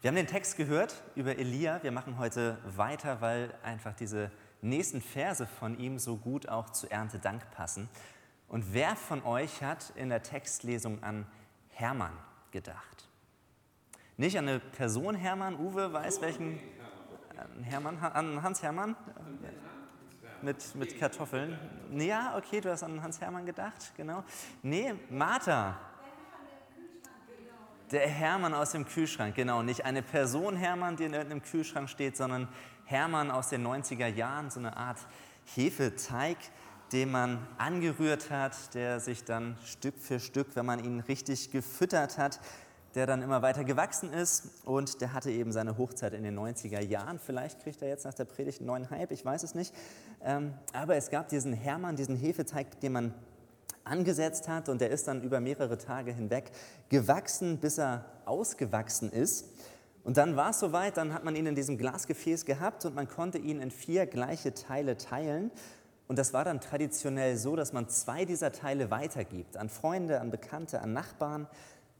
[0.00, 1.82] Wir haben den Text gehört über Elia.
[1.82, 4.30] Wir machen heute weiter, weil einfach diese
[4.62, 7.86] nächsten Verse von ihm so gut auch zu Erntedank passen.
[8.48, 11.26] Und wer von euch hat in der Textlesung an
[11.68, 12.14] Hermann
[12.50, 13.10] gedacht?
[14.16, 16.58] Nicht an eine Person Hermann, Uwe weiß welchen?
[17.36, 18.96] An Hermann, an Hans Hermann?
[20.40, 21.58] Mit, mit Kartoffeln.
[21.92, 24.24] Ja, okay, du hast an Hans Hermann gedacht, genau.
[24.62, 25.78] Nee, Martha.
[27.90, 29.62] Der Hermann aus dem Kühlschrank, genau.
[29.64, 32.46] Nicht eine Person Hermann, die in irgendeinem Kühlschrank steht, sondern
[32.84, 34.98] Hermann aus den 90er Jahren, so eine Art
[35.56, 36.36] Hefeteig,
[36.92, 42.16] den man angerührt hat, der sich dann Stück für Stück, wenn man ihn richtig gefüttert
[42.16, 42.38] hat,
[42.94, 46.80] der dann immer weiter gewachsen ist und der hatte eben seine Hochzeit in den 90er
[46.80, 47.18] Jahren.
[47.18, 49.74] Vielleicht kriegt er jetzt nach der Predigt einen neuen Hype, ich weiß es nicht.
[50.22, 53.14] Ähm, aber es gab diesen Hermann, diesen Hefeteig, den man
[53.84, 56.50] angesetzt hat und der ist dann über mehrere Tage hinweg
[56.88, 59.46] gewachsen, bis er ausgewachsen ist.
[60.02, 63.08] Und dann war es soweit, dann hat man ihn in diesem Glasgefäß gehabt und man
[63.08, 65.50] konnte ihn in vier gleiche Teile teilen.
[66.08, 70.30] Und das war dann traditionell so, dass man zwei dieser Teile weitergibt an Freunde, an
[70.30, 71.46] Bekannte, an Nachbarn.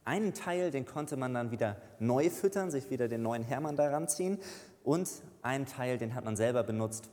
[0.03, 4.07] Einen Teil, den konnte man dann wieder neu füttern, sich wieder den neuen Hermann daran
[4.07, 4.39] ziehen.
[4.83, 5.09] Und
[5.43, 7.09] einen Teil, den hat man selber benutzt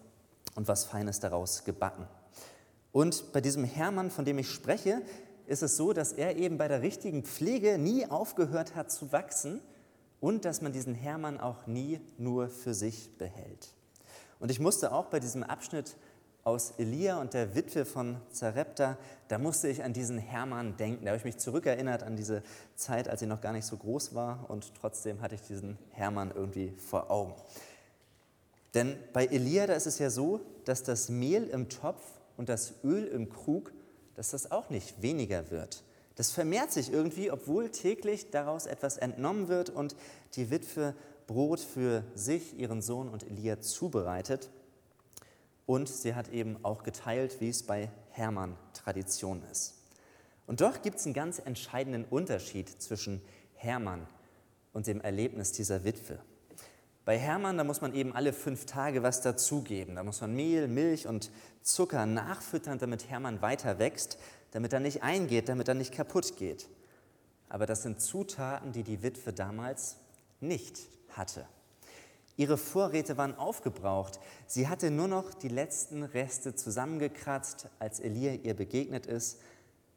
[0.54, 2.06] und was Feines daraus gebacken.
[2.92, 5.02] Und bei diesem Hermann, von dem ich spreche,
[5.46, 9.60] ist es so, dass er eben bei der richtigen Pflege nie aufgehört hat zu wachsen
[10.20, 13.72] und dass man diesen Hermann auch nie nur für sich behält.
[14.40, 15.96] Und ich musste auch bei diesem Abschnitt
[16.44, 18.96] aus Elia und der Witwe von Zarepta,
[19.28, 21.04] da musste ich an diesen Hermann denken.
[21.04, 22.42] Da habe ich mich zurückerinnert an diese
[22.74, 26.32] Zeit, als sie noch gar nicht so groß war und trotzdem hatte ich diesen Hermann
[26.34, 27.34] irgendwie vor Augen.
[28.74, 32.02] Denn bei Elia, da ist es ja so, dass das Mehl im Topf
[32.38, 33.72] und das Öl im Krug,
[34.14, 35.84] dass das auch nicht weniger wird.
[36.14, 39.94] Das vermehrt sich irgendwie, obwohl täglich daraus etwas entnommen wird und
[40.34, 40.94] die Witwe
[41.26, 44.50] Brot für sich, ihren Sohn und Elia zubereitet.
[45.66, 49.74] Und sie hat eben auch geteilt, wie es bei Hermann Tradition ist.
[50.46, 53.20] Und doch gibt es einen ganz entscheidenden Unterschied zwischen
[53.54, 54.06] Hermann
[54.72, 56.18] und dem Erlebnis dieser Witwe.
[57.08, 59.94] Bei Hermann, da muss man eben alle fünf Tage was dazugeben.
[59.94, 61.30] Da muss man Mehl, Milch und
[61.62, 64.18] Zucker nachfüttern, damit Hermann weiter wächst,
[64.50, 66.68] damit er nicht eingeht, damit er nicht kaputt geht.
[67.48, 69.96] Aber das sind Zutaten, die die Witwe damals
[70.40, 71.46] nicht hatte.
[72.36, 74.20] Ihre Vorräte waren aufgebraucht.
[74.46, 79.40] Sie hatte nur noch die letzten Reste zusammengekratzt, als Elia ihr begegnet ist.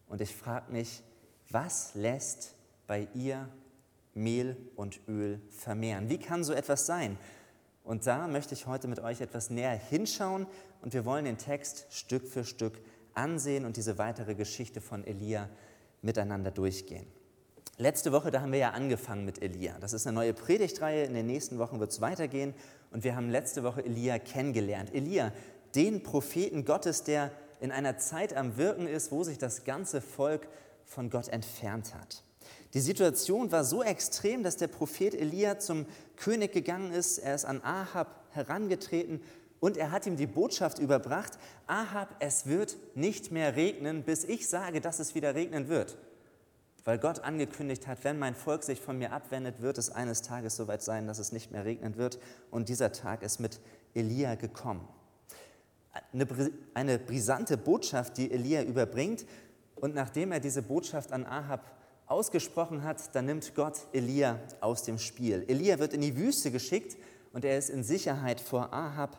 [0.08, 1.04] Und ich frage mich,
[1.50, 2.56] was lässt
[2.88, 3.50] bei ihr
[4.14, 6.10] Mehl und Öl vermehren.
[6.10, 7.18] Wie kann so etwas sein?
[7.84, 10.48] Und da möchte ich heute mit euch etwas näher hinschauen
[10.82, 12.80] und wir wollen den Text Stück für Stück
[13.14, 15.50] ansehen und diese weitere Geschichte von Elia
[16.02, 17.08] miteinander durchgehen.
[17.78, 19.78] Letzte Woche, da haben wir ja angefangen mit Elia.
[19.80, 21.06] Das ist eine neue Predigtreihe.
[21.06, 22.54] In den nächsten Wochen wird es weitergehen.
[22.92, 24.94] Und wir haben letzte Woche Elia kennengelernt.
[24.94, 25.32] Elia,
[25.74, 30.48] den Propheten Gottes, der in einer Zeit am Wirken ist, wo sich das ganze Volk
[30.86, 32.24] von Gott entfernt hat.
[32.74, 37.18] Die Situation war so extrem, dass der Prophet Elia zum König gegangen ist.
[37.18, 39.22] Er ist an Ahab herangetreten
[39.60, 41.38] und er hat ihm die Botschaft überbracht,
[41.68, 45.98] Ahab, es wird nicht mehr regnen, bis ich sage, dass es wieder regnen wird.
[46.84, 50.56] Weil Gott angekündigt hat, wenn mein Volk sich von mir abwendet, wird es eines Tages
[50.56, 52.18] soweit sein, dass es nicht mehr regnen wird.
[52.50, 53.60] Und dieser Tag ist mit
[53.94, 54.88] Elia gekommen.
[56.12, 56.28] Eine,
[56.74, 59.28] eine brisante Botschaft, die Elia überbringt.
[59.76, 61.81] Und nachdem er diese Botschaft an Ahab
[62.12, 65.46] ausgesprochen hat, dann nimmt Gott Elia aus dem Spiel.
[65.48, 66.98] Elia wird in die Wüste geschickt
[67.34, 69.18] und er ist in Sicherheit vor Ahab,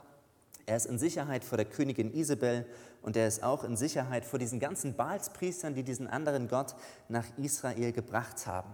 [0.66, 2.66] er ist in Sicherheit vor der Königin Isabel
[3.00, 6.75] und er ist auch in Sicherheit vor diesen ganzen Baalspriestern, die diesen anderen Gott
[7.08, 8.70] nach Israel gebracht haben.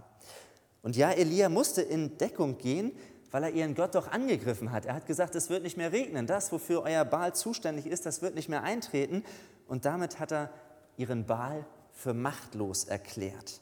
[0.82, 2.92] Und ja, Elia musste in Deckung gehen,
[3.30, 4.86] weil er ihren Gott doch angegriffen hat.
[4.86, 6.26] Er hat gesagt, es wird nicht mehr regnen.
[6.26, 9.22] Das, wofür euer Baal zuständig ist, das wird nicht mehr eintreten.
[9.66, 10.50] Und damit hat er
[10.96, 13.60] ihren Baal für machtlos erklärt.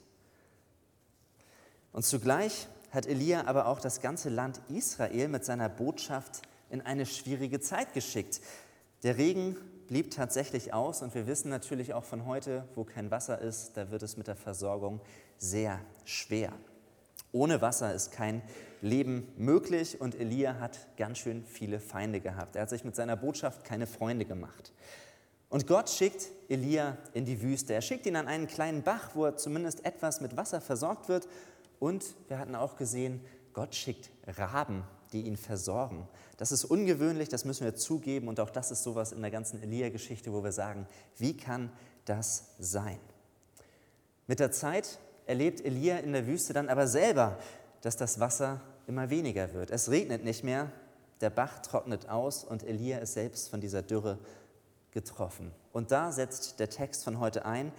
[1.97, 7.07] Und zugleich hat Elia aber auch das ganze Land Israel mit seiner Botschaft in eine
[7.07, 8.43] schwierige Zeit geschickt.
[9.03, 9.57] Der Regen
[9.89, 13.91] blieb tatsächlich aus und wir wissen natürlich auch von heute, wo kein Wasser ist, da
[13.91, 15.01] wird es mit der Versorgung
[15.39, 16.53] sehr schwer.
[17.33, 18.43] Ohne Wasser ist kein
[18.83, 22.57] Leben möglich und Elia hat ganz schön viele Feinde gehabt.
[22.57, 24.71] Er hat sich mit seiner Botschaft keine Freunde gemacht.
[25.49, 27.73] Und Gott schickt Elia in die Wüste.
[27.73, 31.27] Er schickt ihn an einen kleinen Bach, wo er zumindest etwas mit Wasser versorgt wird
[31.79, 33.21] und wir hatten auch gesehen,
[33.53, 36.09] Gott schickt Raben, die ihn versorgen.
[36.37, 38.29] Das ist ungewöhnlich, das müssen wir zugeben.
[38.29, 40.87] Und auch das ist sowas in der ganzen Elia-Geschichte, wo wir sagen,
[41.17, 41.73] wie kann
[42.05, 42.99] das sein?
[44.27, 47.39] Mit der Zeit erlebt Elia in der Wüste dann aber selber,
[47.81, 49.71] dass das Wasser immer weniger wird.
[49.71, 50.71] Es regnet nicht mehr,
[51.21, 54.19] der Bach trocknet aus und Elia ist selbst von dieser Dürre
[54.91, 55.53] getroffen.
[55.73, 57.73] Und da setzt der Text von heute ein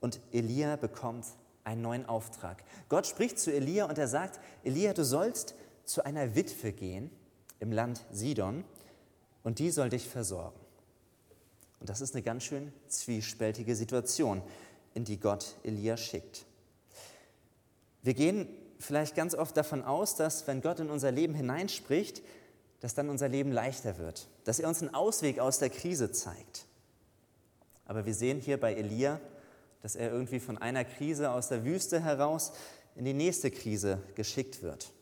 [0.00, 1.26] und Elia bekommt
[1.68, 2.64] einen neuen Auftrag.
[2.88, 5.54] Gott spricht zu Elia und er sagt, Elia, du sollst
[5.84, 7.10] zu einer Witwe gehen
[7.60, 8.64] im Land Sidon
[9.42, 10.58] und die soll dich versorgen.
[11.80, 14.42] Und das ist eine ganz schön zwiespältige Situation,
[14.94, 16.44] in die Gott Elia schickt.
[18.02, 18.48] Wir gehen
[18.78, 22.22] vielleicht ganz oft davon aus, dass wenn Gott in unser Leben hineinspricht,
[22.80, 26.64] dass dann unser Leben leichter wird, dass er uns einen Ausweg aus der Krise zeigt.
[27.84, 29.20] Aber wir sehen hier bei Elia,
[29.82, 32.52] dass er irgendwie von einer Krise aus der Wüste heraus
[32.96, 34.92] in die nächste Krise geschickt wird.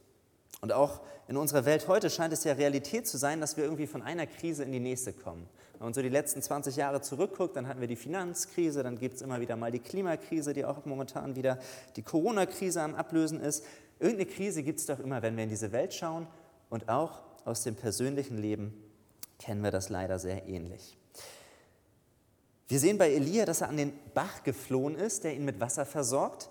[0.60, 3.86] Und auch in unserer Welt heute scheint es ja Realität zu sein, dass wir irgendwie
[3.86, 5.48] von einer Krise in die nächste kommen.
[5.72, 9.16] Wenn man so die letzten 20 Jahre zurückguckt, dann hatten wir die Finanzkrise, dann gibt
[9.16, 11.58] es immer wieder mal die Klimakrise, die auch momentan wieder
[11.96, 13.64] die Corona-Krise am Ablösen ist.
[13.98, 16.26] Irgendeine Krise gibt es doch immer, wenn wir in diese Welt schauen.
[16.70, 18.74] Und auch aus dem persönlichen Leben
[19.38, 20.96] kennen wir das leider sehr ähnlich.
[22.68, 25.86] Wir sehen bei Elia, dass er an den Bach geflohen ist, der ihn mit Wasser
[25.86, 26.48] versorgt,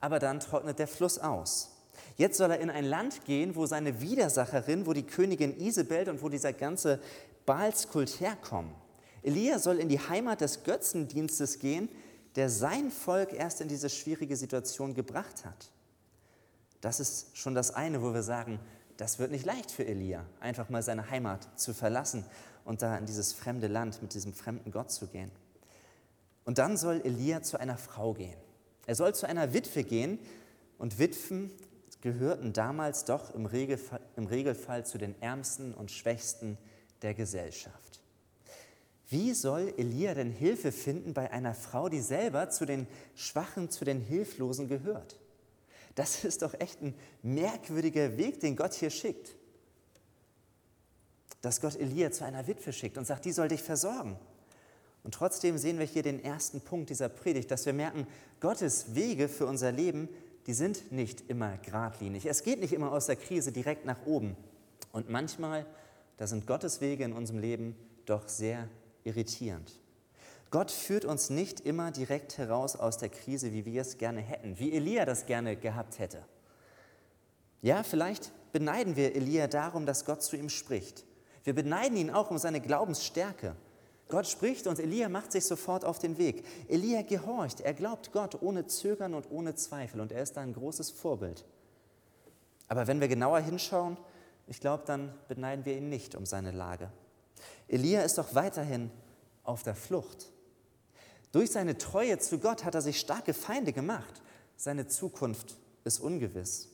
[0.00, 1.72] aber dann trocknet der Fluss aus.
[2.16, 6.22] Jetzt soll er in ein Land gehen, wo seine Widersacherin, wo die Königin Isabel und
[6.22, 7.00] wo dieser ganze
[7.46, 8.72] Baalskult herkommen.
[9.22, 11.88] Elia soll in die Heimat des Götzendienstes gehen,
[12.36, 15.70] der sein Volk erst in diese schwierige Situation gebracht hat.
[16.80, 18.60] Das ist schon das eine, wo wir sagen,
[18.98, 22.24] das wird nicht leicht für Elia, einfach mal seine Heimat zu verlassen
[22.64, 25.30] und da in dieses fremde Land mit diesem fremden Gott zu gehen.
[26.46, 28.38] Und dann soll Elia zu einer Frau gehen.
[28.86, 30.18] Er soll zu einer Witwe gehen
[30.78, 31.50] und Witwen
[32.00, 36.56] gehörten damals doch im Regelfall, im Regelfall zu den Ärmsten und Schwächsten
[37.02, 38.00] der Gesellschaft.
[39.08, 43.84] Wie soll Elia denn Hilfe finden bei einer Frau, die selber zu den Schwachen, zu
[43.84, 45.18] den Hilflosen gehört?
[45.96, 49.34] Das ist doch echt ein merkwürdiger Weg, den Gott hier schickt.
[51.40, 54.16] Dass Gott Elia zu einer Witwe schickt und sagt, die soll dich versorgen.
[55.06, 58.08] Und trotzdem sehen wir hier den ersten Punkt dieser Predigt, dass wir merken,
[58.40, 60.08] Gottes Wege für unser Leben,
[60.48, 62.26] die sind nicht immer geradlinig.
[62.26, 64.36] Es geht nicht immer aus der Krise direkt nach oben.
[64.90, 65.64] Und manchmal,
[66.16, 68.68] da sind Gottes Wege in unserem Leben doch sehr
[69.04, 69.70] irritierend.
[70.50, 74.58] Gott führt uns nicht immer direkt heraus aus der Krise, wie wir es gerne hätten,
[74.58, 76.24] wie Elia das gerne gehabt hätte.
[77.62, 81.04] Ja, vielleicht beneiden wir Elia darum, dass Gott zu ihm spricht.
[81.44, 83.54] Wir beneiden ihn auch um seine Glaubensstärke.
[84.08, 86.44] Gott spricht und Elia macht sich sofort auf den Weg.
[86.68, 90.52] Elia gehorcht, er glaubt Gott ohne Zögern und ohne Zweifel und er ist da ein
[90.52, 91.44] großes Vorbild.
[92.68, 93.96] Aber wenn wir genauer hinschauen,
[94.46, 96.90] ich glaube, dann beneiden wir ihn nicht um seine Lage.
[97.68, 98.90] Elia ist doch weiterhin
[99.42, 100.30] auf der Flucht.
[101.32, 104.22] Durch seine Treue zu Gott hat er sich starke Feinde gemacht.
[104.56, 106.68] Seine Zukunft ist ungewiss.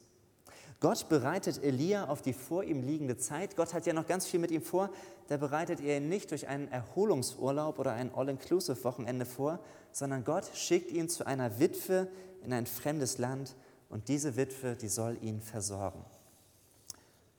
[0.82, 3.54] Gott bereitet Elia auf die vor ihm liegende Zeit.
[3.54, 4.90] Gott hat ja noch ganz viel mit ihm vor.
[5.28, 9.60] Da bereitet er ihn nicht durch einen Erholungsurlaub oder ein All-Inclusive-Wochenende vor,
[9.92, 12.08] sondern Gott schickt ihn zu einer Witwe
[12.42, 13.54] in ein fremdes Land
[13.90, 16.04] und diese Witwe, die soll ihn versorgen.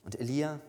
[0.06, 0.62] Und Elia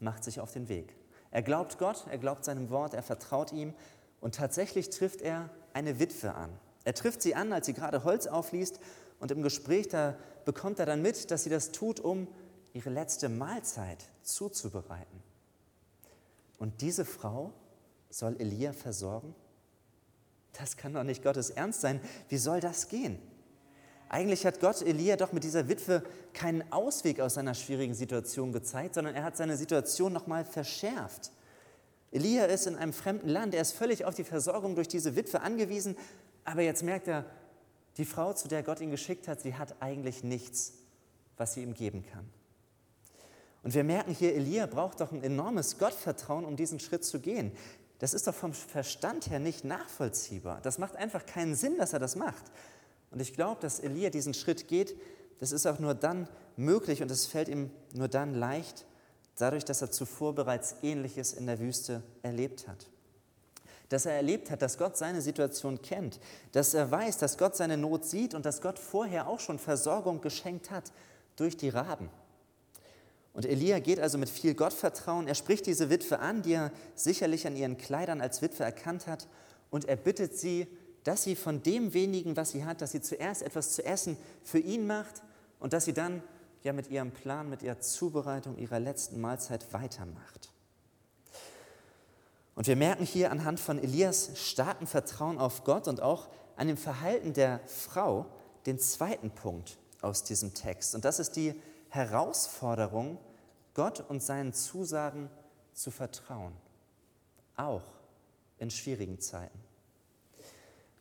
[0.00, 0.96] macht sich auf den Weg.
[1.30, 3.72] Er glaubt Gott, er glaubt seinem Wort, er vertraut ihm
[4.20, 6.50] und tatsächlich trifft er eine Witwe an.
[6.82, 8.80] Er trifft sie an, als sie gerade Holz aufliest
[9.18, 12.28] und im Gespräch da bekommt er dann mit, dass sie das tut, um
[12.72, 15.22] ihre letzte Mahlzeit zuzubereiten.
[16.58, 17.52] Und diese Frau
[18.10, 19.34] soll Elia versorgen?
[20.52, 22.00] Das kann doch nicht Gottes Ernst sein.
[22.28, 23.18] Wie soll das gehen?
[24.08, 26.02] Eigentlich hat Gott Elia doch mit dieser Witwe
[26.32, 31.32] keinen Ausweg aus seiner schwierigen Situation gezeigt, sondern er hat seine Situation nochmal verschärft.
[32.12, 35.40] Elia ist in einem fremden Land, er ist völlig auf die Versorgung durch diese Witwe
[35.40, 35.96] angewiesen,
[36.44, 37.24] aber jetzt merkt er,
[37.96, 40.74] die Frau, zu der Gott ihn geschickt hat, sie hat eigentlich nichts,
[41.36, 42.28] was sie ihm geben kann.
[43.62, 47.50] Und wir merken hier, Elia braucht doch ein enormes Gottvertrauen, um diesen Schritt zu gehen.
[47.98, 50.60] Das ist doch vom Verstand her nicht nachvollziehbar.
[50.62, 52.44] Das macht einfach keinen Sinn, dass er das macht.
[53.10, 54.96] Und ich glaube, dass Elia diesen Schritt geht,
[55.40, 58.86] das ist auch nur dann möglich und es fällt ihm nur dann leicht,
[59.36, 62.86] dadurch, dass er zuvor bereits Ähnliches in der Wüste erlebt hat.
[63.88, 66.18] Dass er erlebt hat, dass Gott seine Situation kennt,
[66.52, 70.20] dass er weiß, dass Gott seine Not sieht und dass Gott vorher auch schon Versorgung
[70.20, 70.92] geschenkt hat
[71.36, 72.08] durch die Raben.
[73.32, 75.28] Und Elia geht also mit viel Gottvertrauen.
[75.28, 79.28] Er spricht diese Witwe an, die er sicherlich an ihren Kleidern als Witwe erkannt hat,
[79.68, 80.68] und er bittet sie,
[81.04, 84.58] dass sie von dem wenigen, was sie hat, dass sie zuerst etwas zu essen für
[84.58, 85.22] ihn macht
[85.60, 86.22] und dass sie dann
[86.62, 90.50] ja mit ihrem Plan, mit ihrer Zubereitung ihrer letzten Mahlzeit weitermacht.
[92.56, 96.78] Und wir merken hier anhand von Elias starken Vertrauen auf Gott und auch an dem
[96.78, 98.26] Verhalten der Frau
[98.64, 100.94] den zweiten Punkt aus diesem Text.
[100.94, 101.54] Und das ist die
[101.90, 103.18] Herausforderung,
[103.74, 105.28] Gott und seinen Zusagen
[105.74, 106.54] zu vertrauen,
[107.56, 107.82] auch
[108.58, 109.60] in schwierigen Zeiten.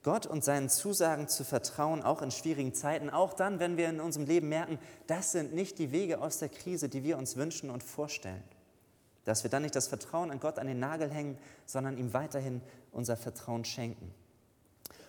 [0.04, 4.02] Gott und seinen Zusagen zu vertrauen, auch in schwierigen Zeiten, auch dann, wenn wir in
[4.02, 7.70] unserem Leben merken, das sind nicht die Wege aus der Krise, die wir uns wünschen
[7.70, 8.44] und vorstellen.
[9.26, 12.62] Dass wir dann nicht das Vertrauen an Gott an den Nagel hängen, sondern ihm weiterhin
[12.92, 14.14] unser Vertrauen schenken.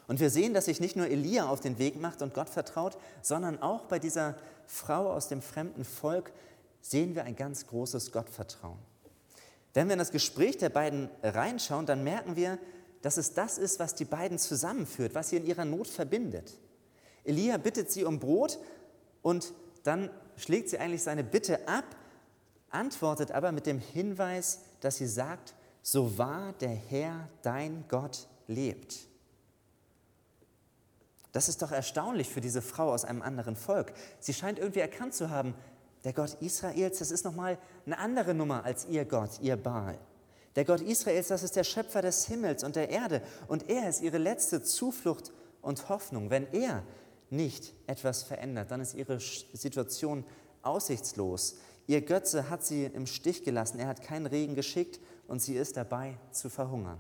[0.09, 2.97] Und wir sehen, dass sich nicht nur Elia auf den Weg macht und Gott vertraut,
[3.23, 6.33] sondern auch bei dieser Frau aus dem fremden Volk
[6.81, 8.79] sehen wir ein ganz großes Gottvertrauen.
[9.75, 12.59] Wenn wir in das Gespräch der beiden reinschauen, dann merken wir,
[13.03, 16.57] dass es das ist, was die beiden zusammenführt, was sie in ihrer Not verbindet.
[17.25, 18.59] Elia bittet sie um Brot
[19.23, 21.85] und dann schlägt sie eigentlich seine Bitte ab,
[22.71, 29.07] antwortet aber mit dem Hinweis, dass sie sagt, so wahr der Herr, dein Gott, lebt.
[31.33, 33.93] Das ist doch erstaunlich für diese Frau aus einem anderen Volk.
[34.21, 35.55] Sie scheint irgendwie erkannt zu haben,
[36.05, 39.99] der Gott Israels, das ist nochmal eine andere Nummer als ihr Gott, ihr Baal.
[40.55, 44.01] Der Gott Israels, das ist der Schöpfer des Himmels und der Erde und er ist
[44.01, 46.31] ihre letzte Zuflucht und Hoffnung.
[46.31, 46.83] Wenn er
[47.29, 50.25] nicht etwas verändert, dann ist ihre Situation
[50.63, 51.57] aussichtslos.
[51.87, 55.77] Ihr Götze hat sie im Stich gelassen, er hat keinen Regen geschickt und sie ist
[55.77, 56.99] dabei zu verhungern.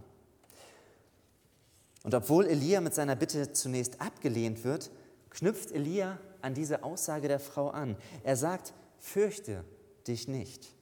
[2.04, 4.92] Und obwohl Elia mit seiner Bitte zunächst abgelehnt wird,
[5.30, 7.96] knüpft Elia an diese Aussage der Frau an.
[8.22, 9.64] Er sagt, fürchte
[10.06, 10.72] dich nicht.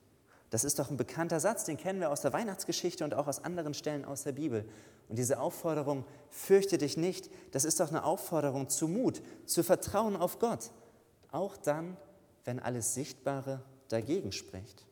[0.51, 3.43] Das ist doch ein bekannter Satz, den kennen wir aus der Weihnachtsgeschichte und auch aus
[3.43, 4.69] anderen Stellen aus der Bibel.
[5.09, 10.17] Und diese Aufforderung, fürchte dich nicht, das ist doch eine Aufforderung zu Mut, zu Vertrauen
[10.17, 10.71] auf Gott,
[11.33, 11.97] auch dann,
[12.45, 13.63] wenn alles Sichtbare
[13.95, 14.85] dagegen spricht.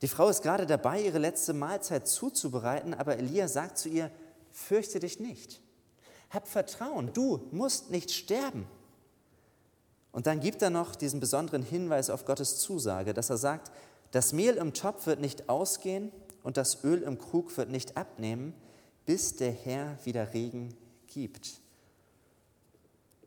[0.00, 4.10] Die Frau ist gerade dabei, ihre letzte Mahlzeit zuzubereiten, aber Elia sagt zu ihr,
[4.52, 5.60] fürchte dich nicht.
[6.30, 8.66] Hab Vertrauen, du musst nicht sterben.
[10.12, 13.72] Und dann gibt er noch diesen besonderen Hinweis auf Gottes Zusage, dass er sagt,
[14.10, 16.12] das Mehl im Topf wird nicht ausgehen
[16.42, 18.54] und das Öl im Krug wird nicht abnehmen,
[19.06, 20.74] bis der Herr wieder Regen
[21.08, 21.60] gibt.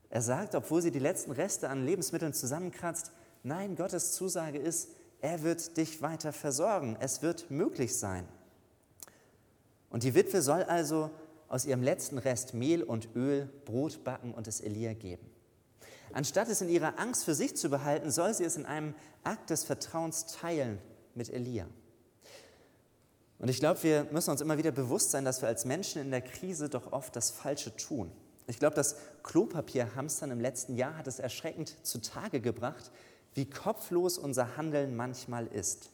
[0.10, 3.12] Er sagt, obwohl sie die letzten Reste an Lebensmitteln zusammenkratzt,
[3.44, 4.90] nein, Gottes Zusage ist,
[5.22, 6.98] er wird dich weiter versorgen.
[7.00, 8.28] Es wird möglich sein.
[9.90, 11.10] Und die Witwe soll also
[11.48, 15.26] aus ihrem letzten Rest Mehl und Öl Brot backen und es Elia geben.
[16.14, 19.50] Anstatt es in ihrer Angst für sich zu behalten, soll sie es in einem Akt
[19.50, 20.80] des Vertrauens teilen
[21.16, 21.68] mit Elia.
[23.40, 26.12] Und ich glaube, wir müssen uns immer wieder bewusst sein, dass wir als Menschen in
[26.12, 28.12] der Krise doch oft das Falsche tun.
[28.48, 32.92] Ich glaube, das Klopapierhamstern im letzten Jahr hat es erschreckend zutage gebracht,
[33.38, 35.92] wie kopflos unser Handeln manchmal ist.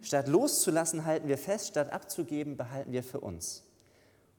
[0.00, 3.64] Statt loszulassen, halten wir fest, statt abzugeben, behalten wir für uns.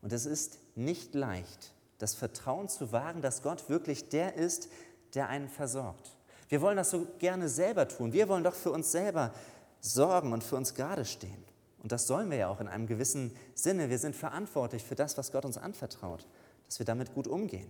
[0.01, 4.69] Und es ist nicht leicht, das Vertrauen zu wagen, dass Gott wirklich der ist,
[5.13, 6.17] der einen versorgt.
[6.49, 8.11] Wir wollen das so gerne selber tun.
[8.11, 9.31] Wir wollen doch für uns selber
[9.79, 11.43] sorgen und für uns gerade stehen.
[11.83, 13.91] Und das sollen wir ja auch in einem gewissen Sinne.
[13.91, 16.25] Wir sind verantwortlich für das, was Gott uns anvertraut,
[16.65, 17.69] dass wir damit gut umgehen.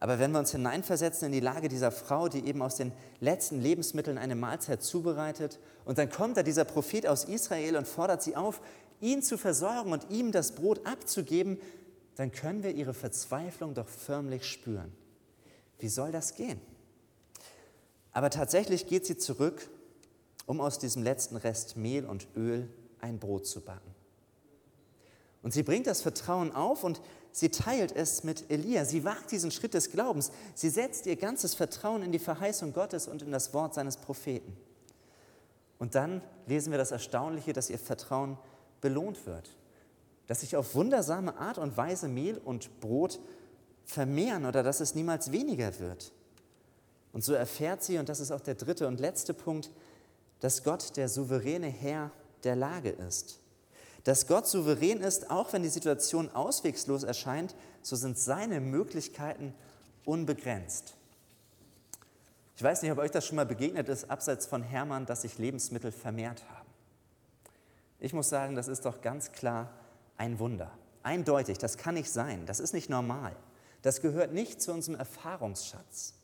[0.00, 3.60] Aber wenn wir uns hineinversetzen in die Lage dieser Frau, die eben aus den letzten
[3.60, 8.36] Lebensmitteln eine Mahlzeit zubereitet, und dann kommt da dieser Prophet aus Israel und fordert sie
[8.36, 8.60] auf,
[9.00, 11.58] ihn zu versorgen und ihm das Brot abzugeben,
[12.16, 14.92] dann können wir ihre Verzweiflung doch förmlich spüren.
[15.78, 16.60] Wie soll das gehen?
[18.12, 19.68] Aber tatsächlich geht sie zurück,
[20.46, 22.68] um aus diesem letzten Rest Mehl und Öl
[23.00, 23.94] ein Brot zu backen.
[25.42, 27.00] Und sie bringt das Vertrauen auf und
[27.32, 28.84] sie teilt es mit Elia.
[28.84, 30.30] Sie wagt diesen Schritt des Glaubens.
[30.54, 34.56] Sie setzt ihr ganzes Vertrauen in die Verheißung Gottes und in das Wort seines Propheten.
[35.78, 38.36] Und dann lesen wir das Erstaunliche, dass ihr Vertrauen
[38.80, 39.50] belohnt wird
[40.28, 43.18] dass sich auf wundersame Art und Weise Mehl und Brot
[43.84, 46.12] vermehren oder dass es niemals weniger wird.
[47.12, 49.70] Und so erfährt sie, und das ist auch der dritte und letzte Punkt,
[50.40, 52.12] dass Gott der souveräne Herr
[52.44, 53.40] der Lage ist.
[54.08, 59.52] Dass Gott souverän ist, auch wenn die Situation auswegslos erscheint, so sind seine Möglichkeiten
[60.06, 60.94] unbegrenzt.
[62.56, 65.36] Ich weiß nicht, ob euch das schon mal begegnet ist, abseits von Hermann, dass sich
[65.36, 66.70] Lebensmittel vermehrt haben.
[68.00, 69.68] Ich muss sagen, das ist doch ganz klar
[70.16, 70.70] ein Wunder.
[71.02, 72.46] Eindeutig, das kann nicht sein.
[72.46, 73.36] Das ist nicht normal.
[73.82, 76.14] Das gehört nicht zu unserem Erfahrungsschatz.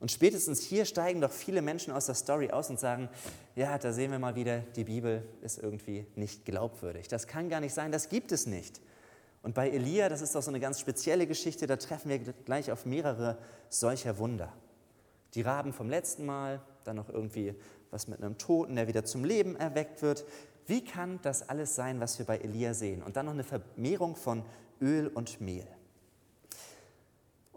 [0.00, 3.08] Und spätestens hier steigen doch viele Menschen aus der Story aus und sagen,
[3.56, 7.08] ja, da sehen wir mal wieder, die Bibel ist irgendwie nicht glaubwürdig.
[7.08, 8.80] Das kann gar nicht sein, das gibt es nicht.
[9.42, 12.70] Und bei Elia, das ist doch so eine ganz spezielle Geschichte, da treffen wir gleich
[12.70, 13.38] auf mehrere
[13.68, 14.52] solcher Wunder.
[15.34, 17.54] Die Raben vom letzten Mal, dann noch irgendwie
[17.90, 20.24] was mit einem Toten, der wieder zum Leben erweckt wird.
[20.66, 23.02] Wie kann das alles sein, was wir bei Elia sehen?
[23.02, 24.44] Und dann noch eine Vermehrung von
[24.80, 25.66] Öl und Mehl.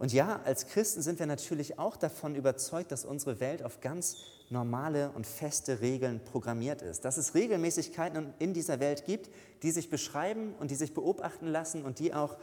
[0.02, 4.18] Und ja, als Christen sind wir natürlich auch davon überzeugt, dass unsere Welt auf ganz
[4.50, 7.06] normale und feste Regeln programmiert ist.
[7.06, 9.30] Dass es Regelmäßigkeiten in dieser Welt gibt,
[9.62, 12.36] die sich beschreiben und die sich beobachten lassen und die auch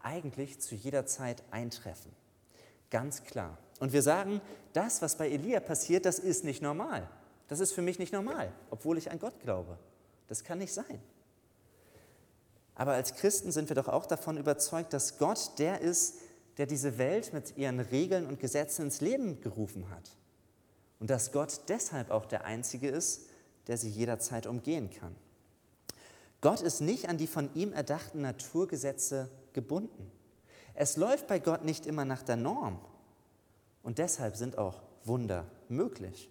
[0.00, 2.10] eigentlich zu jeder Zeit eintreffen.
[2.88, 3.58] Ganz klar.
[3.78, 4.40] Und wir sagen,
[4.72, 7.06] das, was bei Elia passiert, das ist nicht normal.
[7.46, 9.76] Das ist für mich nicht normal, obwohl ich an Gott glaube.
[10.28, 10.98] Das kann nicht sein.
[12.74, 16.14] Aber als Christen sind wir doch auch davon überzeugt, dass Gott der ist,
[16.58, 20.10] der diese Welt mit ihren Regeln und Gesetzen ins Leben gerufen hat.
[21.00, 23.26] Und dass Gott deshalb auch der Einzige ist,
[23.66, 25.14] der sie jederzeit umgehen kann.
[26.40, 30.10] Gott ist nicht an die von ihm erdachten Naturgesetze gebunden.
[30.74, 32.80] Es läuft bei Gott nicht immer nach der Norm.
[33.82, 36.28] Und deshalb sind auch Wunder möglich.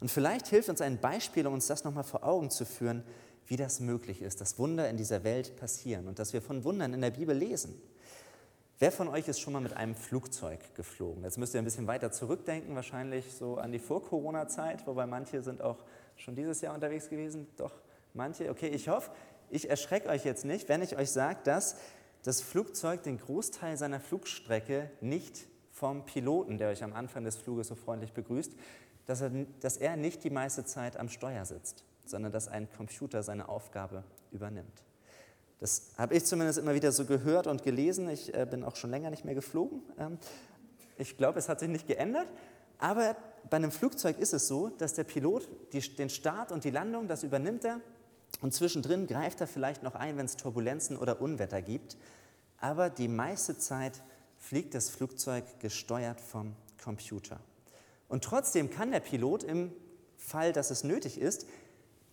[0.00, 3.04] Und vielleicht hilft uns ein Beispiel, um uns das nochmal vor Augen zu führen,
[3.46, 6.94] wie das möglich ist, dass Wunder in dieser Welt passieren und dass wir von Wundern
[6.94, 7.80] in der Bibel lesen.
[8.80, 11.22] Wer von euch ist schon mal mit einem Flugzeug geflogen?
[11.22, 15.60] Jetzt müsst ihr ein bisschen weiter zurückdenken, wahrscheinlich so an die Vor-Corona-Zeit, wobei manche sind
[15.60, 15.84] auch
[16.16, 17.46] schon dieses Jahr unterwegs gewesen.
[17.58, 17.74] Doch,
[18.14, 18.48] manche.
[18.48, 19.10] Okay, ich hoffe,
[19.50, 21.76] ich erschrecke euch jetzt nicht, wenn ich euch sage, dass
[22.22, 27.68] das Flugzeug den Großteil seiner Flugstrecke nicht vom Piloten, der euch am Anfang des Fluges
[27.68, 28.54] so freundlich begrüßt,
[29.04, 33.22] dass er, dass er nicht die meiste Zeit am Steuer sitzt, sondern dass ein Computer
[33.22, 34.82] seine Aufgabe übernimmt.
[35.60, 38.08] Das habe ich zumindest immer wieder so gehört und gelesen.
[38.08, 39.82] Ich äh, bin auch schon länger nicht mehr geflogen.
[39.98, 40.18] Ähm,
[40.96, 42.28] ich glaube, es hat sich nicht geändert.
[42.78, 43.14] Aber
[43.50, 47.08] bei einem Flugzeug ist es so, dass der Pilot die, den Start und die Landung,
[47.08, 47.80] das übernimmt er.
[48.40, 51.98] Und zwischendrin greift er vielleicht noch ein, wenn es Turbulenzen oder Unwetter gibt.
[52.58, 54.02] Aber die meiste Zeit
[54.38, 57.38] fliegt das Flugzeug gesteuert vom Computer.
[58.08, 59.72] Und trotzdem kann der Pilot im
[60.16, 61.46] Fall, dass es nötig ist,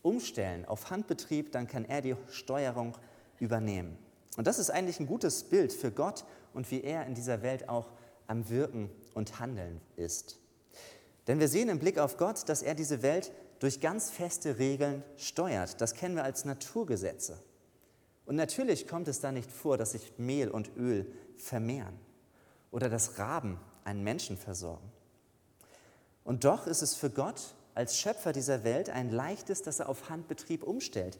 [0.01, 2.94] umstellen auf Handbetrieb, dann kann er die Steuerung
[3.39, 3.98] übernehmen.
[4.38, 7.70] Und das ist eigentlich ein gutes Bild für Gott und wie er in dieser Welt
[7.70, 7.91] auch
[8.27, 10.39] am Wirken und Handeln ist.
[11.27, 15.03] Denn wir sehen im Blick auf Gott, dass er diese Welt durch ganz feste Regeln
[15.17, 15.82] steuert.
[15.82, 17.40] Das kennen wir als Naturgesetze.
[18.25, 21.98] Und natürlich kommt es da nicht vor, dass sich Mehl und Öl vermehren
[22.72, 24.92] oder dass Raben einen Menschen versorgen.
[26.24, 30.09] Und doch ist es für Gott als Schöpfer dieser Welt ein leichtes, dass er auf
[30.09, 31.18] Handbetrieb umstellt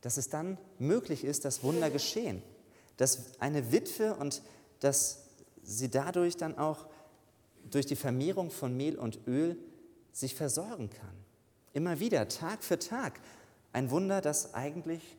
[0.00, 2.42] dass es dann möglich ist, dass Wunder geschehen.
[2.96, 4.42] Dass eine Witwe und
[4.80, 5.26] dass
[5.62, 6.86] sie dadurch dann auch
[7.70, 9.58] durch die Vermehrung von Mehl und Öl
[10.12, 11.16] sich versorgen kann.
[11.72, 13.20] Immer wieder, Tag für Tag.
[13.72, 15.16] Ein Wunder, das eigentlich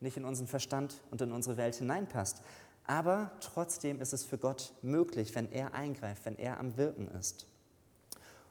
[0.00, 2.42] nicht in unseren Verstand und in unsere Welt hineinpasst.
[2.84, 7.46] Aber trotzdem ist es für Gott möglich, wenn er eingreift, wenn er am Wirken ist.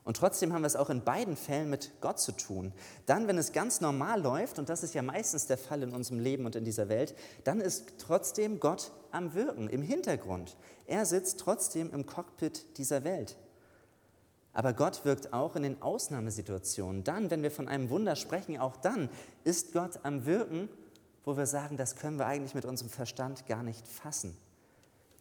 [0.05, 2.71] Und trotzdem haben wir es auch in beiden Fällen mit Gott zu tun.
[3.07, 6.19] Dann, wenn es ganz normal läuft, und das ist ja meistens der Fall in unserem
[6.19, 10.55] Leben und in dieser Welt, dann ist trotzdem Gott am Wirken, im Hintergrund.
[10.85, 13.35] Er sitzt trotzdem im Cockpit dieser Welt.
[14.53, 17.03] Aber Gott wirkt auch in den Ausnahmesituationen.
[17.03, 19.09] Dann, wenn wir von einem Wunder sprechen, auch dann
[19.43, 20.69] ist Gott am Wirken,
[21.25, 24.37] wo wir sagen, das können wir eigentlich mit unserem Verstand gar nicht fassen.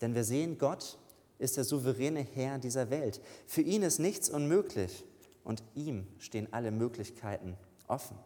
[0.03, 0.99] Denn wir sehen Gott
[1.45, 3.21] ist der souveräne Herr dieser Welt.
[3.47, 5.05] Für ihn ist nichts unmöglich
[5.45, 8.19] und ihm stehen alle Möglichkeiten offen.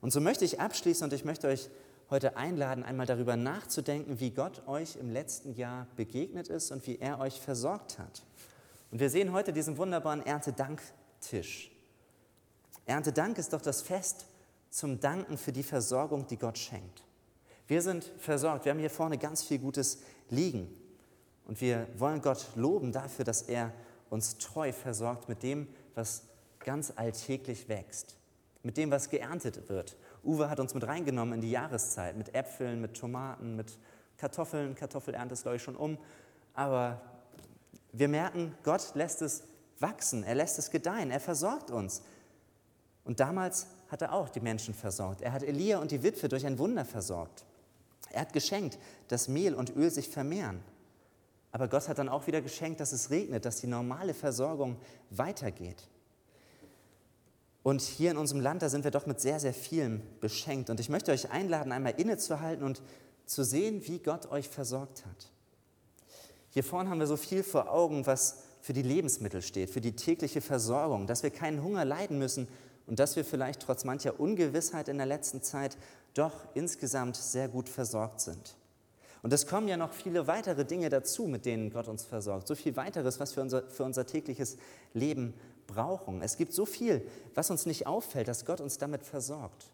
[0.00, 1.70] Und so möchte ich abschließen und ich möchte euch
[2.10, 6.98] heute einladen, einmal darüber nachzudenken, wie Gott euch im letzten Jahr begegnet ist und wie
[6.98, 8.22] er euch versorgt hat.
[8.90, 11.70] Und wir sehen heute diesen wunderbaren Erntedanktisch.
[12.86, 14.26] Erntedank ist doch das Fest
[14.70, 17.04] zum Danken für die Versorgung, die Gott schenkt.
[17.68, 18.64] Wir sind versorgt.
[18.64, 20.68] Wir haben hier vorne ganz viel Gutes liegen.
[21.50, 23.72] Und wir wollen Gott loben dafür, dass er
[24.08, 26.22] uns treu versorgt mit dem, was
[26.60, 28.14] ganz alltäglich wächst,
[28.62, 29.96] mit dem, was geerntet wird.
[30.22, 33.76] Uwe hat uns mit reingenommen in die Jahreszeit, mit Äpfeln, mit Tomaten, mit
[34.16, 34.76] Kartoffeln.
[34.76, 35.98] Kartoffelernte ist, glaube ich, schon um.
[36.54, 37.00] Aber
[37.90, 39.42] wir merken, Gott lässt es
[39.80, 42.02] wachsen, er lässt es gedeihen, er versorgt uns.
[43.02, 45.20] Und damals hat er auch die Menschen versorgt.
[45.20, 47.44] Er hat Elia und die Witwe durch ein Wunder versorgt.
[48.12, 50.62] Er hat geschenkt, dass Mehl und Öl sich vermehren.
[51.52, 54.76] Aber Gott hat dann auch wieder geschenkt, dass es regnet, dass die normale Versorgung
[55.10, 55.88] weitergeht.
[57.62, 60.70] Und hier in unserem Land, da sind wir doch mit sehr, sehr vielem beschenkt.
[60.70, 62.82] Und ich möchte euch einladen, einmal innezuhalten und
[63.26, 65.30] zu sehen, wie Gott euch versorgt hat.
[66.50, 69.94] Hier vorne haben wir so viel vor Augen, was für die Lebensmittel steht, für die
[69.94, 72.48] tägliche Versorgung, dass wir keinen Hunger leiden müssen
[72.86, 75.76] und dass wir vielleicht trotz mancher Ungewissheit in der letzten Zeit
[76.14, 78.56] doch insgesamt sehr gut versorgt sind.
[79.22, 82.48] Und es kommen ja noch viele weitere Dinge dazu, mit denen Gott uns versorgt.
[82.48, 84.56] So viel weiteres, was wir unser, für unser tägliches
[84.94, 85.34] Leben
[85.66, 86.22] brauchen.
[86.22, 89.70] Es gibt so viel, was uns nicht auffällt, dass Gott uns damit versorgt.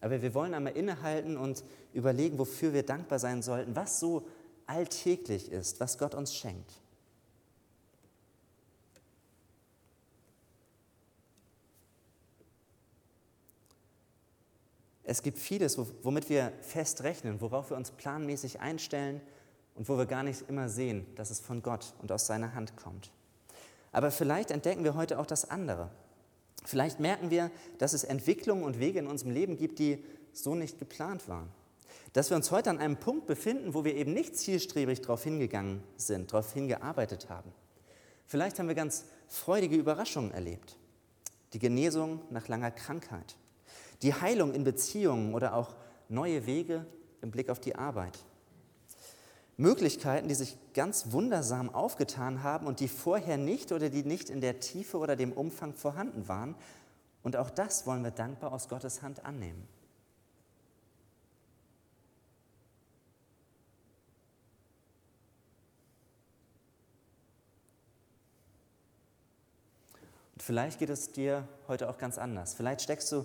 [0.00, 4.26] Aber wir wollen einmal innehalten und überlegen, wofür wir dankbar sein sollten, was so
[4.66, 6.83] alltäglich ist, was Gott uns schenkt.
[15.04, 19.20] Es gibt vieles, womit wir fest rechnen, worauf wir uns planmäßig einstellen
[19.74, 22.76] und wo wir gar nicht immer sehen, dass es von Gott und aus seiner Hand
[22.76, 23.10] kommt.
[23.92, 25.90] Aber vielleicht entdecken wir heute auch das andere.
[26.64, 30.78] Vielleicht merken wir, dass es Entwicklungen und Wege in unserem Leben gibt, die so nicht
[30.78, 31.50] geplant waren.
[32.14, 35.82] Dass wir uns heute an einem Punkt befinden, wo wir eben nicht zielstrebig darauf hingegangen
[35.96, 37.52] sind, darauf hingearbeitet haben.
[38.26, 40.76] Vielleicht haben wir ganz freudige Überraschungen erlebt.
[41.52, 43.36] Die Genesung nach langer Krankheit
[44.04, 45.74] die Heilung in Beziehungen oder auch
[46.10, 46.84] neue Wege
[47.22, 48.18] im Blick auf die Arbeit.
[49.56, 54.42] Möglichkeiten, die sich ganz wundersam aufgetan haben und die vorher nicht oder die nicht in
[54.42, 56.54] der Tiefe oder dem Umfang vorhanden waren.
[57.22, 59.66] Und auch das wollen wir dankbar aus Gottes Hand annehmen.
[70.34, 72.52] Und vielleicht geht es dir heute auch ganz anders.
[72.54, 73.24] Vielleicht steckst du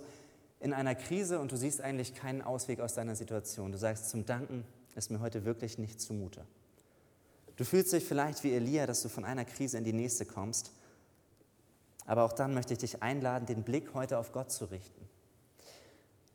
[0.60, 3.72] in einer Krise und du siehst eigentlich keinen Ausweg aus deiner Situation.
[3.72, 6.45] Du sagst, zum Danken ist mir heute wirklich nicht zumute.
[7.56, 10.72] Du fühlst dich vielleicht wie Elia, dass du von einer Krise in die nächste kommst.
[12.06, 15.08] Aber auch dann möchte ich dich einladen, den Blick heute auf Gott zu richten.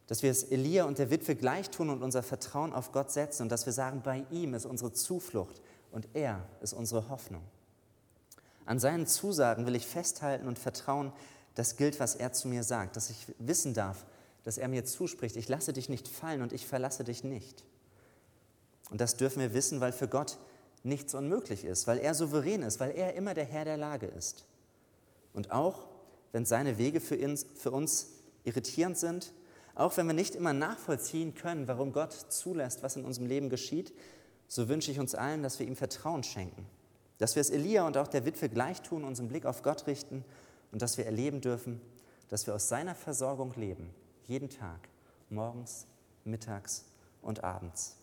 [0.06, 3.42] Dass wir es Elia und der Witwe gleich tun und unser Vertrauen auf Gott setzen
[3.44, 5.60] und dass wir sagen, bei ihm ist unsere Zuflucht
[5.90, 7.42] und er ist unsere Hoffnung.
[8.66, 11.12] An seinen Zusagen will ich festhalten und vertrauen,
[11.54, 14.04] das gilt, was er zu mir sagt, dass ich wissen darf,
[14.44, 17.64] dass er mir zuspricht, ich lasse dich nicht fallen und ich verlasse dich nicht.
[18.90, 20.38] Und das dürfen wir wissen, weil für Gott
[20.82, 24.44] nichts unmöglich ist, weil er souverän ist, weil er immer der Herr der Lage ist.
[25.32, 25.88] Und auch
[26.32, 28.08] wenn seine Wege für uns, für uns
[28.44, 29.32] irritierend sind,
[29.74, 33.92] auch wenn wir nicht immer nachvollziehen können, warum Gott zulässt, was in unserem Leben geschieht,
[34.46, 36.66] so wünsche ich uns allen, dass wir ihm Vertrauen schenken,
[37.18, 40.22] dass wir es Elia und auch der Witwe gleich tun, unseren Blick auf Gott richten
[40.70, 41.80] und dass wir erleben dürfen,
[42.28, 43.90] dass wir aus seiner Versorgung leben
[44.26, 44.88] jeden Tag,
[45.30, 45.86] morgens,
[46.24, 46.84] mittags
[47.22, 47.96] und abends,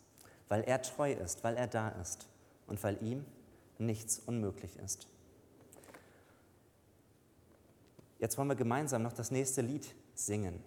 [0.49, 2.27] weil er treu ist, weil er da ist
[2.67, 3.25] und weil ihm
[3.77, 5.07] nichts unmöglich ist.
[8.19, 10.63] Jetzt wollen wir gemeinsam noch das nächste Lied singen.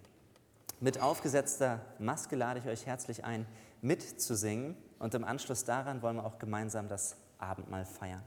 [0.81, 3.45] Mit aufgesetzter Maske lade ich euch herzlich ein,
[3.81, 8.23] mitzusingen und im Anschluss daran wollen wir auch gemeinsam das Abendmahl feiern.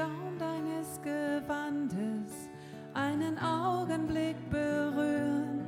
[0.00, 2.48] Saum deines Gewandes
[2.94, 5.66] einen Augenblick berühren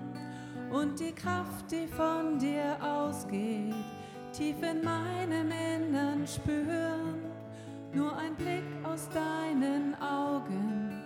[0.70, 3.74] und die Kraft, die von dir ausgeht,
[4.32, 7.20] tief in meinem Innern spüren.
[7.92, 11.02] Nur ein Blick aus deinen Augen,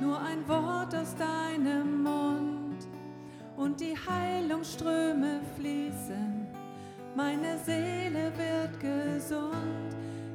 [0.00, 2.88] nur ein Wort aus deinem Mund
[3.56, 6.48] und die Heilungsströme fließen.
[7.14, 9.94] Meine Seele wird gesund.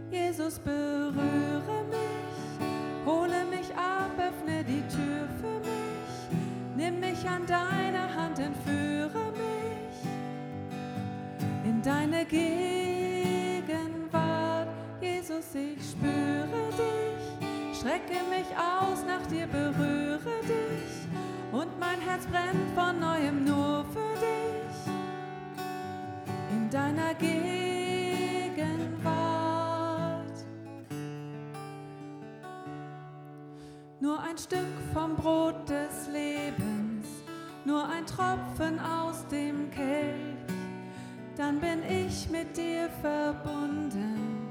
[0.10, 2.09] Jesus, berühre mich,
[7.36, 9.98] an deine Hand, entführe mich
[11.64, 12.50] in deine Gegenwart.
[15.02, 21.08] Jesus, ich spüre dich, strecke mich aus nach dir, berühre dich
[21.52, 24.94] und mein Herz brennt von neuem nur für dich
[26.52, 27.70] in deiner Gegenwart.
[34.10, 34.60] nur ein Stück
[34.94, 36.29] vom Brot des Lebens,
[37.70, 40.58] nur ein Tropfen aus dem Kelch,
[41.38, 44.48] dann bin ich mit dir verbunden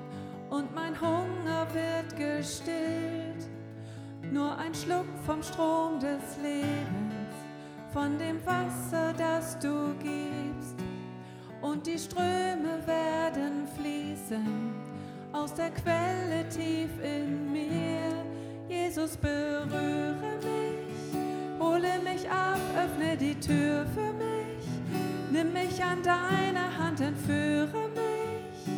[0.50, 3.44] und mein Hunger wird gestillt.
[4.31, 7.35] Nur ein Schluck vom Strom des Lebens,
[7.92, 10.76] von dem Wasser, das du gibst,
[11.61, 14.74] und die Ströme werden fließen
[15.33, 18.12] aus der Quelle tief in mir.
[18.68, 20.67] Jesus, berühre mich,
[21.59, 24.66] hole mich ab, öffne die Tür für mich,
[25.31, 28.68] nimm mich an deine Hand, entführe mich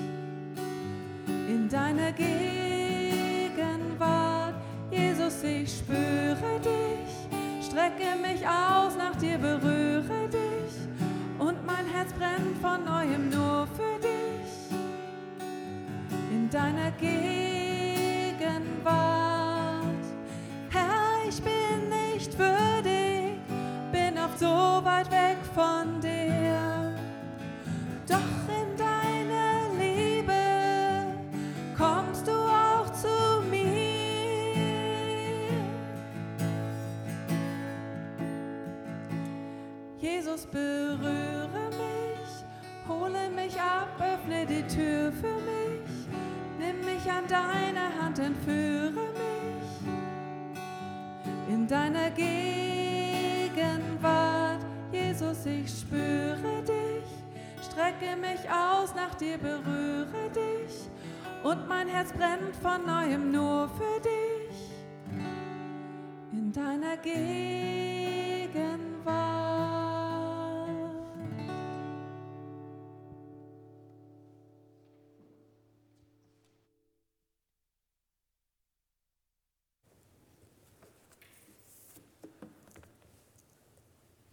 [1.49, 2.55] in deine Gegenwart.
[4.91, 7.29] Jesus, ich spüre dich,
[7.67, 10.89] strecke mich aus nach dir, berühre dich
[11.39, 14.71] und mein Herz brennt von neuem nur für dich
[16.33, 17.50] in deiner Gegenwart.
[24.41, 26.95] So weit weg von dir.
[28.09, 30.43] Doch in deine Liebe
[31.77, 33.85] kommst du auch zu mir.
[39.99, 42.33] Jesus, berühre mich,
[42.89, 46.09] hole mich ab, öffne die Tür für mich,
[46.59, 49.71] nimm mich an deine Hand, entführe mich
[51.51, 52.70] in deiner Gegenwart.
[55.41, 60.89] Jesus, ich spüre dich, strecke mich aus nach dir, berühre dich
[61.43, 64.71] und mein Herz brennt von neuem nur für dich
[66.33, 68.30] in deiner Gegenwart.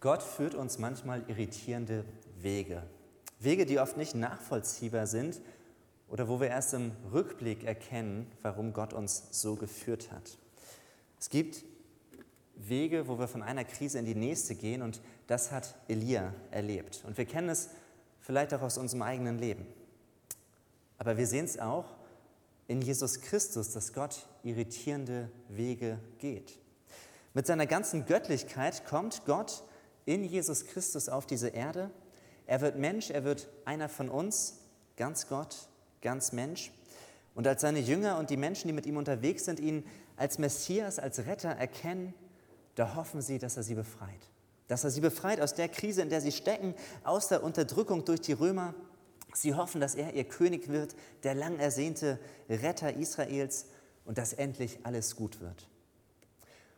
[0.08, 2.02] Gott führt uns manchmal irritierende
[2.40, 2.82] Wege.
[3.40, 5.38] Wege, die oft nicht nachvollziehbar sind
[6.08, 10.38] oder wo wir erst im Rückblick erkennen, warum Gott uns so geführt hat.
[11.20, 11.62] Es gibt
[12.54, 17.04] Wege, wo wir von einer Krise in die nächste gehen und das hat Elia erlebt.
[17.06, 17.68] Und wir kennen es
[18.18, 19.66] vielleicht auch aus unserem eigenen Leben.
[20.96, 21.84] Aber wir sehen es auch
[22.66, 26.58] in Jesus Christus, dass Gott irritierende Wege geht.
[27.34, 29.64] Mit seiner ganzen Göttlichkeit kommt Gott
[30.08, 31.90] in Jesus Christus auf diese Erde.
[32.46, 34.54] Er wird Mensch, er wird einer von uns,
[34.96, 35.68] ganz Gott,
[36.00, 36.72] ganz Mensch.
[37.34, 39.84] Und als seine Jünger und die Menschen, die mit ihm unterwegs sind, ihn
[40.16, 42.14] als Messias, als Retter erkennen,
[42.74, 44.30] da hoffen sie, dass er sie befreit.
[44.66, 48.22] Dass er sie befreit aus der Krise, in der sie stecken, aus der Unterdrückung durch
[48.22, 48.74] die Römer.
[49.34, 52.18] Sie hoffen, dass er ihr König wird, der lang ersehnte
[52.48, 53.66] Retter Israels
[54.06, 55.68] und dass endlich alles gut wird.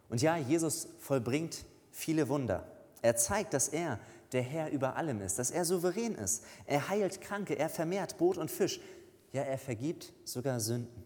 [0.08, 2.66] Und ja, Jesus vollbringt viele Wunder.
[3.02, 3.98] Er zeigt, dass er
[4.32, 6.44] der Herr über allem ist, dass er souverän ist.
[6.66, 8.80] Er heilt Kranke, er vermehrt Brot und Fisch.
[9.32, 11.04] Ja, er vergibt sogar Sünden.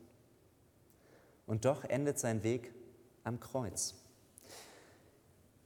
[1.47, 2.73] Und doch endet sein Weg
[3.23, 3.95] am Kreuz.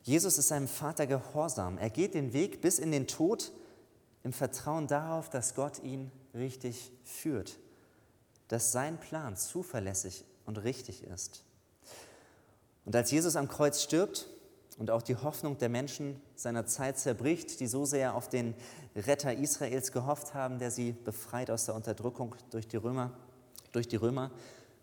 [0.02, 1.78] Jesus ist seinem Vater gehorsam.
[1.78, 3.52] Er geht den Weg bis in den Tod
[4.24, 7.58] im Vertrauen darauf, dass Gott ihn richtig führt,
[8.48, 11.44] dass sein Plan zuverlässig und richtig ist.
[12.84, 14.28] Und als Jesus am Kreuz stirbt,
[14.78, 18.54] und auch die Hoffnung der Menschen seiner Zeit zerbricht, die so sehr auf den
[18.94, 23.12] Retter Israels gehofft haben, der sie befreit aus der Unterdrückung durch die Römer,
[23.72, 24.30] durch die Römer,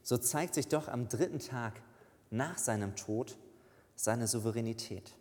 [0.03, 1.81] so zeigt sich doch am dritten Tag
[2.29, 3.37] nach seinem Tod
[3.95, 5.13] seine Souveränität.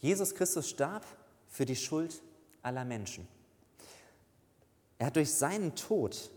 [0.00, 1.06] Jesus Christus starb
[1.48, 2.20] für die Schuld
[2.62, 3.26] aller Menschen.
[4.98, 6.30] Er hat durch seinen Tod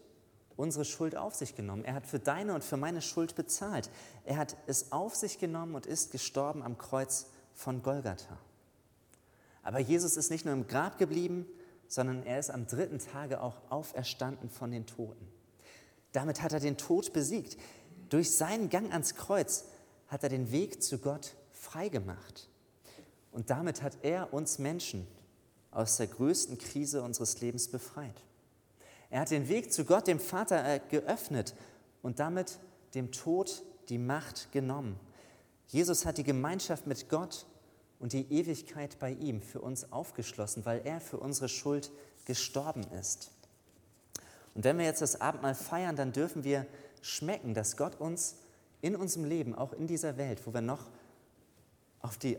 [0.56, 1.86] unsere Schuld auf sich genommen.
[1.86, 3.90] Er hat für deine und für meine Schuld bezahlt.
[4.26, 8.38] Er hat es auf sich genommen und ist gestorben am Kreuz von Golgatha.
[9.64, 11.46] Aber Jesus ist nicht nur im Grab geblieben,
[11.88, 15.28] sondern er ist am dritten Tage auch auferstanden von den Toten.
[16.14, 17.58] Damit hat er den Tod besiegt.
[18.10, 19.66] Durch seinen Gang ans Kreuz
[20.08, 22.50] hat er den Weg zu Gott freigemacht.
[23.32, 25.08] Und damit hat er uns Menschen
[25.70, 28.24] aus der größten Krise unseres Lebens befreit.
[29.12, 31.54] Er hat den Weg zu Gott, dem Vater, äh, geöffnet
[32.02, 32.60] und damit
[32.96, 34.98] dem Tod die Macht genommen.
[35.68, 37.46] Jesus hat die Gemeinschaft mit Gott
[38.00, 41.92] und die Ewigkeit bei ihm für uns aufgeschlossen, weil er für unsere Schuld
[42.26, 43.32] gestorben ist.
[44.56, 46.66] Und wenn wir jetzt das Abendmahl feiern, dann dürfen wir
[47.02, 48.38] schmecken, dass Gott uns
[48.82, 50.90] in unserem Leben, auch in dieser Welt, wo wir noch
[52.02, 52.38] auf die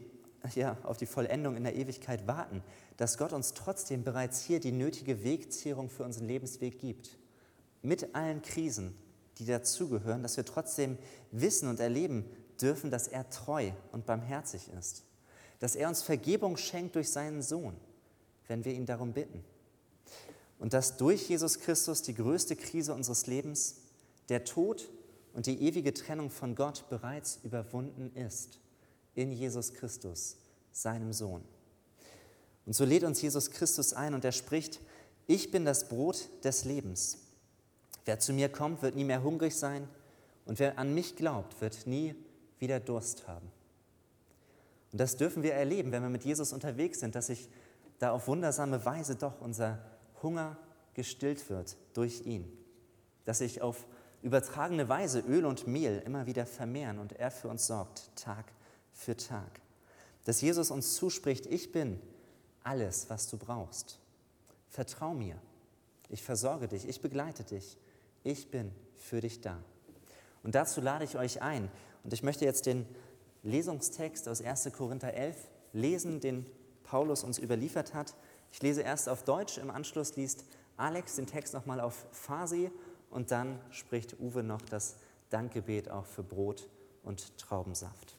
[0.55, 2.63] ja, auf die Vollendung in der Ewigkeit warten,
[3.03, 7.19] dass Gott uns trotzdem bereits hier die nötige Wegzehrung für unseren Lebensweg gibt.
[7.83, 8.97] Mit allen Krisen,
[9.39, 10.97] die dazugehören, dass wir trotzdem
[11.33, 12.25] wissen und erleben
[12.61, 15.03] dürfen, dass er treu und barmherzig ist.
[15.59, 17.75] Dass er uns Vergebung schenkt durch seinen Sohn,
[18.47, 19.45] wenn wir ihn darum bitten.
[20.61, 23.79] Und dass durch Jesus Christus die größte Krise unseres Lebens,
[24.29, 24.89] der Tod
[25.33, 28.61] und die ewige Trennung von Gott bereits überwunden ist
[29.17, 30.37] in Jesus Christus,
[30.71, 31.43] seinem Sohn.
[32.67, 34.81] Und so lädt uns Jesus Christus ein und er spricht,
[35.27, 37.19] ich bin das Brot des Lebens.
[38.05, 39.89] Wer zu mir kommt, wird nie mehr hungrig sein
[40.45, 42.15] und wer an mich glaubt, wird nie
[42.59, 43.51] wieder Durst haben.
[44.93, 47.49] Und das dürfen wir erleben, wenn wir mit Jesus unterwegs sind, dass sich
[47.99, 49.79] da auf wundersame Weise doch unser
[50.23, 50.57] Hunger
[50.95, 52.51] gestillt wird durch ihn.
[53.25, 53.87] Dass sich auf
[54.23, 58.53] übertragene Weise Öl und Mehl immer wieder vermehren und er für uns sorgt, Tag
[58.93, 59.61] für Tag.
[60.25, 62.01] Dass Jesus uns zuspricht, ich bin
[62.65, 63.99] alles, was du brauchst.
[64.69, 65.37] Vertrau mir.
[66.09, 67.77] Ich versorge dich, ich begleite dich.
[68.25, 69.59] Ich bin für dich da.
[70.43, 71.71] Und dazu lade ich euch ein.
[72.05, 72.87] Und ich möchte jetzt den
[73.43, 74.71] Lesungstext aus 1.
[74.73, 75.37] Korinther 11
[75.73, 76.47] lesen, den
[76.85, 78.15] Paulus uns überliefert hat.
[78.53, 80.45] Ich lese erst auf Deutsch, im Anschluss liest
[80.77, 82.71] Alex den Text nochmal auf Farsi
[83.11, 84.97] und dann spricht Uwe noch das
[85.31, 86.69] Dankgebet auch für Brot
[87.03, 88.17] und Traubensaft.